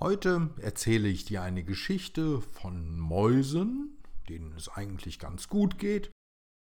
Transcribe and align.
Heute 0.00 0.50
erzähle 0.60 1.08
ich 1.08 1.24
dir 1.24 1.42
eine 1.42 1.62
Geschichte 1.62 2.40
von 2.40 2.98
Mäusen, 2.98 3.96
denen 4.28 4.52
es 4.52 4.68
eigentlich 4.68 5.20
ganz 5.20 5.48
gut 5.48 5.78
geht, 5.78 6.10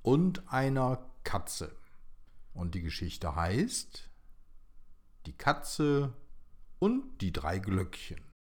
und 0.01 0.51
einer 0.51 1.05
Katze. 1.23 1.76
Und 2.54 2.73
die 2.73 2.81
Geschichte 2.81 3.36
heißt 3.36 4.10
Die 5.28 5.38
Katze 5.38 6.13
und 6.79 7.21
die 7.21 7.31
drei 7.31 7.60
Glöckchen. 7.60 8.31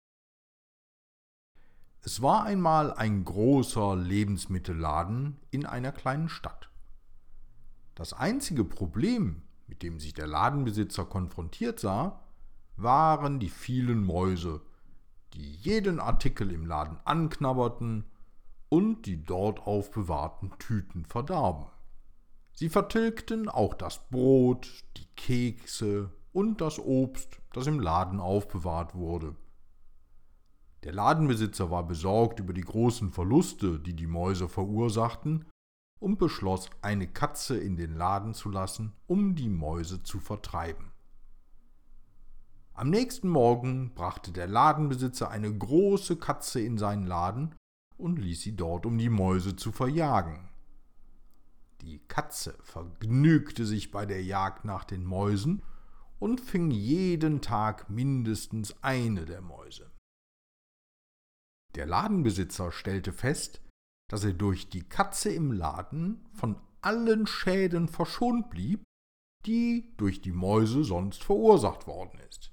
Es 2.03 2.23
war 2.23 2.45
einmal 2.45 2.95
ein 2.95 3.27
großer 3.27 3.95
Lebensmittelladen 3.95 5.39
in 5.51 5.67
einer 5.67 5.93
kleinen 5.93 6.31
Stadt. 6.31 6.71
Das 7.95 8.15
einzige 8.15 8.65
Problem, 8.65 9.43
mit 9.67 9.83
dem 9.83 10.01
sich 10.01 10.15
der 10.15 10.27
Ladenbesitzer 10.27 11.05
konfrontiert 11.05 11.79
sah, 11.79 12.25
waren 12.77 13.39
die 13.39 13.51
vielen 13.51 14.03
Mäuse, 14.03 14.62
die 15.35 15.53
jeden 15.55 16.01
Artikel 16.01 16.51
im 16.52 16.66
Laden 16.66 16.98
anknabberten 17.05 18.05
und 18.69 19.07
die 19.07 19.23
dort 19.23 19.66
aufbewahrten 19.66 20.53
Tüten 20.59 21.05
verdarben. 21.05 21.66
Sie 22.53 22.69
vertilgten 22.69 23.48
auch 23.48 23.75
das 23.75 24.09
Brot, 24.11 24.84
die 24.97 25.06
Kekse 25.16 26.11
und 26.33 26.61
das 26.61 26.79
Obst, 26.79 27.41
das 27.53 27.66
im 27.66 27.80
Laden 27.80 28.20
aufbewahrt 28.20 28.95
wurde. 28.95 29.34
Der 30.84 30.93
Ladenbesitzer 30.93 31.70
war 31.70 31.87
besorgt 31.87 32.41
über 32.41 32.53
die 32.53 32.62
großen 32.62 33.12
Verluste, 33.12 33.78
die 33.78 33.95
die 33.95 34.06
Mäuse 34.06 34.48
verursachten, 34.48 35.45
und 35.98 36.19
beschloss, 36.19 36.70
eine 36.81 37.06
Katze 37.06 37.59
in 37.59 37.77
den 37.77 37.95
Laden 37.95 38.33
zu 38.33 38.48
lassen, 38.48 38.95
um 39.06 39.34
die 39.34 39.51
Mäuse 39.51 40.03
zu 40.03 40.19
vertreiben. 40.19 40.90
Am 42.74 42.91
nächsten 42.91 43.29
Morgen 43.29 43.92
brachte 43.95 44.33
der 44.33 44.47
Ladenbesitzer 44.47 45.30
eine 45.30 45.52
große 45.52 46.16
Katze 46.16 46.61
in 46.61 46.78
seinen 46.78 47.06
Laden 47.06 47.55
und 47.97 48.19
ließ 48.19 48.41
sie 48.42 48.56
dort, 48.56 48.86
um 48.86 48.97
die 48.97 49.11
Mäuse 49.11 49.56
zu 49.56 49.72
verjagen. 49.72 50.48
Die 51.83 51.98
Katze 51.98 52.56
vergnügte 52.62 53.67
sich 53.67 53.91
bei 53.91 54.06
der 54.06 54.22
Jagd 54.22 54.64
nach 54.64 54.84
den 54.84 55.05
Mäusen 55.05 55.62
und 56.19 56.41
fing 56.41 56.70
jeden 56.70 57.41
Tag 57.41 57.89
mindestens 57.91 58.83
eine 58.83 59.25
der 59.25 59.41
Mäuse. 59.41 59.91
Der 61.75 61.86
Ladenbesitzer 61.86 62.73
stellte 62.73 63.12
fest, 63.12 63.62
dass 64.08 64.25
er 64.25 64.33
durch 64.33 64.69
die 64.69 64.89
Katze 64.89 65.30
im 65.30 65.52
Laden 65.52 66.27
von 66.33 66.61
allen 66.80 67.27
Schäden 67.27 67.89
verschont 67.89 68.50
blieb, 68.50 68.83
die 69.47 69.95
durch 69.97 70.20
die 70.20 70.33
Mäuse 70.33 70.84
sonst 70.84 71.23
verursacht 71.23 71.86
worden 71.86 72.19
ist. 72.28 72.50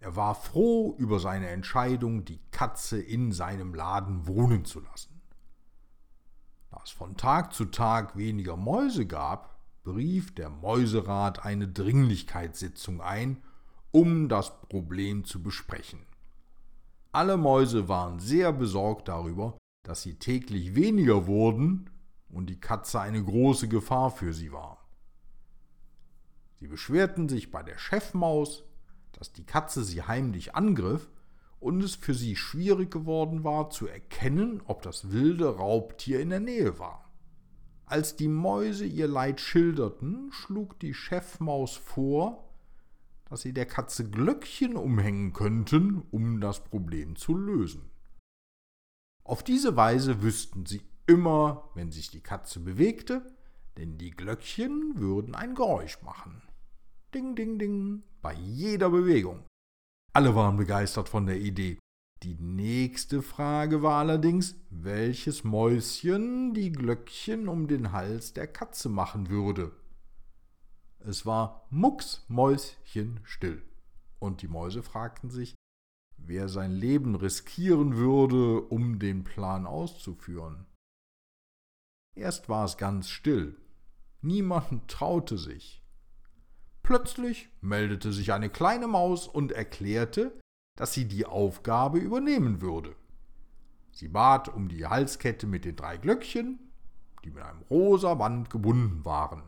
Er 0.00 0.16
war 0.16 0.34
froh 0.34 0.94
über 0.98 1.20
seine 1.20 1.48
Entscheidung, 1.48 2.24
die 2.24 2.40
Katze 2.50 3.00
in 3.00 3.32
seinem 3.32 3.74
Laden 3.74 4.26
wohnen 4.26 4.64
zu 4.64 4.80
lassen. 4.80 5.20
Da 6.70 6.80
es 6.82 6.90
von 6.90 7.16
Tag 7.16 7.52
zu 7.52 7.66
Tag 7.66 8.16
weniger 8.16 8.56
Mäuse 8.56 9.06
gab, 9.06 9.58
berief 9.82 10.34
der 10.34 10.48
Mäuserat 10.48 11.44
eine 11.44 11.68
Dringlichkeitssitzung 11.68 13.02
ein, 13.02 13.42
um 13.90 14.28
das 14.28 14.58
Problem 14.62 15.24
zu 15.24 15.42
besprechen. 15.42 16.00
Alle 17.12 17.36
Mäuse 17.36 17.88
waren 17.88 18.20
sehr 18.20 18.52
besorgt 18.52 19.08
darüber, 19.08 19.58
dass 19.82 20.02
sie 20.02 20.14
täglich 20.14 20.74
weniger 20.74 21.26
wurden 21.26 21.90
und 22.28 22.46
die 22.48 22.60
Katze 22.60 23.00
eine 23.00 23.22
große 23.22 23.68
Gefahr 23.68 24.10
für 24.10 24.32
sie 24.32 24.52
war. 24.52 24.78
Sie 26.60 26.68
beschwerten 26.68 27.28
sich 27.28 27.50
bei 27.50 27.62
der 27.62 27.78
Chefmaus, 27.78 28.64
dass 29.20 29.32
die 29.34 29.44
Katze 29.44 29.84
sie 29.84 30.02
heimlich 30.02 30.54
angriff 30.54 31.10
und 31.58 31.84
es 31.84 31.94
für 31.94 32.14
sie 32.14 32.36
schwierig 32.36 32.90
geworden 32.90 33.44
war 33.44 33.68
zu 33.68 33.86
erkennen, 33.86 34.62
ob 34.64 34.80
das 34.80 35.12
wilde 35.12 35.56
Raubtier 35.56 36.20
in 36.20 36.30
der 36.30 36.40
Nähe 36.40 36.78
war. 36.78 37.12
Als 37.84 38.16
die 38.16 38.28
Mäuse 38.28 38.86
ihr 38.86 39.08
Leid 39.08 39.38
schilderten, 39.42 40.32
schlug 40.32 40.80
die 40.80 40.94
Chefmaus 40.94 41.76
vor, 41.76 42.48
dass 43.28 43.42
sie 43.42 43.52
der 43.52 43.66
Katze 43.66 44.08
Glöckchen 44.08 44.74
umhängen 44.74 45.34
könnten, 45.34 46.02
um 46.10 46.40
das 46.40 46.64
Problem 46.64 47.14
zu 47.14 47.36
lösen. 47.36 47.90
Auf 49.22 49.44
diese 49.44 49.76
Weise 49.76 50.22
wüssten 50.22 50.64
sie 50.64 50.80
immer, 51.06 51.68
wenn 51.74 51.92
sich 51.92 52.10
die 52.10 52.22
Katze 52.22 52.58
bewegte, 52.58 53.36
denn 53.76 53.98
die 53.98 54.12
Glöckchen 54.12 54.94
würden 54.96 55.34
ein 55.34 55.54
Geräusch 55.54 56.00
machen. 56.00 56.40
Ding, 57.12 57.34
ding, 57.34 57.58
ding, 57.58 58.04
bei 58.22 58.34
jeder 58.34 58.88
Bewegung. 58.88 59.44
Alle 60.12 60.36
waren 60.36 60.56
begeistert 60.56 61.08
von 61.08 61.26
der 61.26 61.40
Idee. 61.40 61.76
Die 62.22 62.36
nächste 62.36 63.20
Frage 63.20 63.82
war 63.82 63.98
allerdings, 63.98 64.54
welches 64.70 65.42
Mäuschen 65.42 66.54
die 66.54 66.70
Glöckchen 66.70 67.48
um 67.48 67.66
den 67.66 67.90
Hals 67.90 68.32
der 68.32 68.46
Katze 68.46 68.88
machen 68.88 69.28
würde. 69.28 69.72
Es 71.00 71.26
war 71.26 71.66
mucksmäuschenstill, 71.70 73.64
und 74.20 74.42
die 74.42 74.48
Mäuse 74.48 74.84
fragten 74.84 75.30
sich, 75.30 75.56
wer 76.16 76.48
sein 76.48 76.70
Leben 76.70 77.16
riskieren 77.16 77.96
würde, 77.96 78.60
um 78.60 79.00
den 79.00 79.24
Plan 79.24 79.66
auszuführen. 79.66 80.66
Erst 82.14 82.48
war 82.48 82.66
es 82.66 82.76
ganz 82.76 83.08
still. 83.08 83.56
Niemand 84.20 84.86
traute 84.86 85.38
sich. 85.38 85.79
Plötzlich 86.82 87.48
meldete 87.60 88.12
sich 88.12 88.32
eine 88.32 88.50
kleine 88.50 88.86
Maus 88.86 89.28
und 89.28 89.52
erklärte, 89.52 90.32
dass 90.76 90.92
sie 90.92 91.06
die 91.06 91.26
Aufgabe 91.26 91.98
übernehmen 91.98 92.60
würde. 92.60 92.96
Sie 93.92 94.08
bat 94.08 94.48
um 94.48 94.68
die 94.68 94.86
Halskette 94.86 95.46
mit 95.46 95.64
den 95.64 95.76
drei 95.76 95.96
Glöckchen, 95.96 96.58
die 97.24 97.30
mit 97.30 97.42
einem 97.42 97.62
rosa 97.70 98.14
Band 98.14 98.50
gebunden 98.50 99.04
waren. 99.04 99.42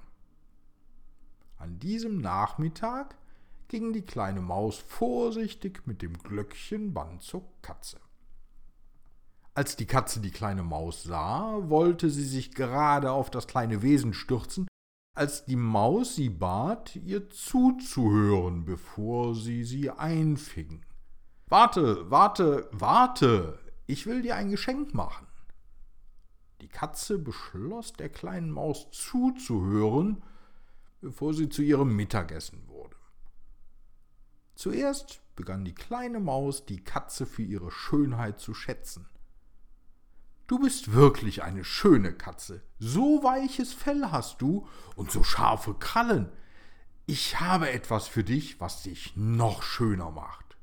An 1.58 1.78
diesem 1.78 2.18
Nachmittag 2.18 3.16
ging 3.68 3.92
die 3.92 4.02
kleine 4.02 4.40
Maus 4.40 4.78
vorsichtig 4.78 5.86
mit 5.86 6.02
dem 6.02 6.18
Glöckchenband 6.18 7.22
zur 7.22 7.44
Katze. 7.62 7.98
Als 9.54 9.76
die 9.76 9.86
Katze 9.86 10.20
die 10.20 10.30
kleine 10.30 10.62
Maus 10.62 11.02
sah, 11.02 11.68
wollte 11.68 12.10
sie 12.10 12.24
sich 12.24 12.54
gerade 12.54 13.12
auf 13.12 13.30
das 13.30 13.46
kleine 13.46 13.80
Wesen 13.82 14.12
stürzen, 14.12 14.66
als 15.14 15.44
die 15.44 15.56
Maus 15.56 16.16
sie 16.16 16.30
bat, 16.30 16.96
ihr 16.96 17.28
zuzuhören, 17.28 18.64
bevor 18.64 19.34
sie 19.34 19.64
sie 19.64 19.90
einfing. 19.90 20.84
Warte, 21.46 22.10
warte, 22.10 22.68
warte, 22.72 23.58
ich 23.86 24.06
will 24.06 24.22
dir 24.22 24.36
ein 24.36 24.50
Geschenk 24.50 24.94
machen. 24.94 25.26
Die 26.62 26.68
Katze 26.68 27.18
beschloss, 27.18 27.92
der 27.92 28.08
kleinen 28.08 28.50
Maus 28.50 28.90
zuzuhören, 28.90 30.22
bevor 31.00 31.34
sie 31.34 31.48
zu 31.48 31.60
ihrem 31.60 31.94
Mittagessen 31.94 32.66
wurde. 32.68 32.96
Zuerst 34.54 35.20
begann 35.34 35.64
die 35.64 35.74
kleine 35.74 36.20
Maus, 36.20 36.64
die 36.64 36.84
Katze 36.84 37.26
für 37.26 37.42
ihre 37.42 37.70
Schönheit 37.70 38.38
zu 38.38 38.54
schätzen. 38.54 39.06
Du 40.52 40.58
bist 40.58 40.92
wirklich 40.92 41.42
eine 41.42 41.64
schöne 41.64 42.12
Katze. 42.12 42.60
So 42.78 43.22
weiches 43.22 43.72
Fell 43.72 44.10
hast 44.10 44.42
du 44.42 44.68
und 44.96 45.10
so 45.10 45.22
scharfe 45.22 45.72
Krallen. 45.72 46.30
Ich 47.06 47.40
habe 47.40 47.70
etwas 47.70 48.06
für 48.06 48.22
dich, 48.22 48.60
was 48.60 48.82
dich 48.82 49.16
noch 49.16 49.62
schöner 49.62 50.10
macht. 50.10 50.58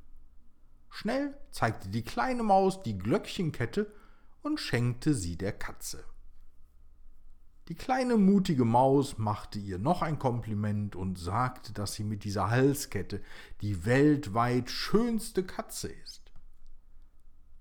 Schnell 0.90 1.36
zeigte 1.50 1.88
die 1.88 2.04
kleine 2.04 2.44
Maus 2.44 2.84
die 2.84 2.98
Glöckchenkette 2.98 3.92
und 4.42 4.60
schenkte 4.60 5.12
sie 5.12 5.36
der 5.36 5.54
Katze. 5.54 6.04
Die 7.66 7.74
kleine 7.74 8.16
mutige 8.16 8.64
Maus 8.64 9.18
machte 9.18 9.58
ihr 9.58 9.78
noch 9.78 10.02
ein 10.02 10.20
Kompliment 10.20 10.94
und 10.94 11.18
sagte, 11.18 11.72
dass 11.72 11.94
sie 11.94 12.04
mit 12.04 12.22
dieser 12.22 12.48
Halskette 12.48 13.20
die 13.60 13.84
weltweit 13.84 14.70
schönste 14.70 15.42
Katze 15.42 15.88
ist. 15.88 16.29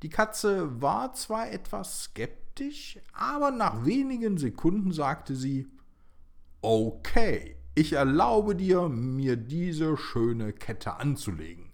Die 0.02 0.10
Katze 0.10 0.82
war 0.82 1.14
zwar 1.14 1.52
etwas 1.52 2.04
skeptisch, 2.04 3.00
aber 3.14 3.52
nach 3.52 3.86
wenigen 3.86 4.38
Sekunden 4.38 4.92
sagte 4.92 5.36
sie 5.36 5.70
Okay, 6.62 7.58
ich 7.76 7.94
erlaube 7.94 8.56
dir, 8.56 8.90
mir 8.90 9.38
diese 9.38 9.96
schöne 9.98 10.52
Kette 10.52 10.96
anzulegen. 10.96 11.72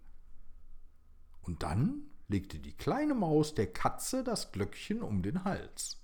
Und 1.42 1.64
dann 1.64 2.04
legte 2.28 2.60
die 2.60 2.74
kleine 2.74 3.14
Maus 3.14 3.56
der 3.56 3.72
Katze 3.72 4.24
das 4.24 4.52
Glöckchen 4.52 5.02
um 5.02 5.22
den 5.22 5.44
Hals. 5.44 6.02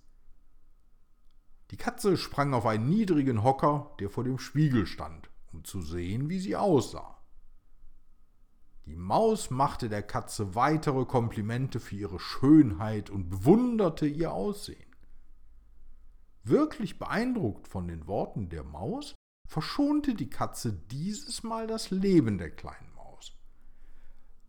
Die 1.72 1.78
Katze 1.78 2.18
sprang 2.18 2.54
auf 2.54 2.66
einen 2.66 2.90
niedrigen 2.90 3.44
Hocker, 3.44 3.96
der 4.00 4.10
vor 4.10 4.24
dem 4.24 4.40
Spiegel 4.40 4.86
stand, 4.86 5.30
um 5.54 5.64
zu 5.64 5.82
sehen, 5.82 6.30
wie 6.30 6.40
sie 6.40 6.56
aussah. 6.56 7.21
Die 8.92 8.98
Maus 8.98 9.52
machte 9.52 9.88
der 9.88 10.04
Katze 10.04 10.54
weitere 10.54 11.06
Komplimente 11.06 11.80
für 11.80 11.96
ihre 11.96 12.20
Schönheit 12.20 13.10
und 13.10 13.30
bewunderte 13.30 14.06
ihr 14.06 14.34
Aussehen. 14.34 14.94
Wirklich 16.44 17.00
beeindruckt 17.00 17.70
von 17.70 17.88
den 17.88 18.06
Worten 18.06 18.50
der 18.50 18.66
Maus, 18.66 19.16
verschonte 19.48 20.14
die 20.14 20.30
Katze 20.30 20.74
dieses 20.74 21.42
Mal 21.42 21.68
das 21.68 21.90
Leben 21.90 22.38
der 22.38 22.52
kleinen 22.52 22.94
Maus. 22.94 23.34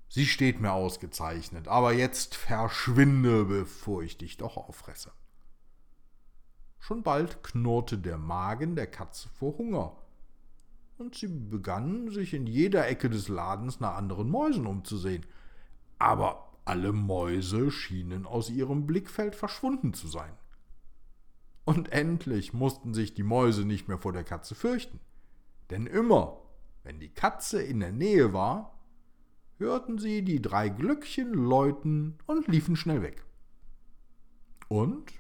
Sie 0.09 0.27
steht 0.27 0.61
mir 0.61 0.73
ausgezeichnet, 0.73 1.69
aber 1.69 1.93
jetzt 1.93 2.35
verschwinde, 2.35 3.45
bevor 3.45 4.03
ich 4.03 4.19
dich 4.19 4.39
doch 4.39 4.57
auffresse. 4.57 5.13
Schon 6.81 7.05
bald 7.05 7.45
knurrte 7.45 7.97
der 7.97 8.19
Magen 8.19 8.75
der 8.75 8.89
Katze 8.89 9.29
vor 9.29 9.57
Hunger, 9.57 10.02
und 10.99 11.15
sie 11.15 11.29
begann, 11.29 12.11
sich 12.11 12.35
in 12.35 12.47
jeder 12.47 12.87
Ecke 12.87 13.11
des 13.11 13.29
Ladens 13.29 13.81
nach 13.81 13.97
anderen 13.97 14.31
Mäusen 14.31 14.67
umzusehen. 14.67 15.27
Aber 15.99 16.53
alle 16.65 16.93
Mäuse 16.93 17.71
schienen 17.71 18.27
aus 18.27 18.51
ihrem 18.51 18.87
Blickfeld 18.87 19.35
verschwunden 19.35 19.95
zu 19.95 20.09
sein. 20.09 20.33
Und 21.65 21.93
endlich 21.93 22.53
mussten 22.53 22.95
sich 22.95 23.15
die 23.15 23.23
Mäuse 23.23 23.65
nicht 23.65 23.89
mehr 23.89 23.99
vor 23.99 24.13
der 24.13 24.25
Katze 24.25 24.55
fürchten, 24.55 25.01
denn 25.71 25.87
immer, 25.87 26.39
wenn 26.83 26.99
die 26.99 27.09
Katze 27.09 27.63
in 27.63 27.81
der 27.81 27.93
Nähe 27.93 28.33
war, 28.33 28.79
hörten 29.59 29.99
sie 29.99 30.23
die 30.23 30.43
drei 30.43 30.69
Glöckchen 30.69 31.33
läuten 31.33 32.19
und 32.27 32.49
liefen 32.49 32.75
schnell 32.75 33.03
weg. 33.03 33.25
Und, 34.69 35.13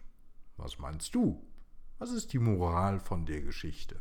was 0.56 0.78
meinst 0.78 1.14
du, 1.14 1.46
was 1.98 2.10
ist 2.10 2.32
die 2.32 2.38
Moral 2.38 2.98
von 2.98 3.26
der 3.26 3.42
Geschichte? 3.42 4.00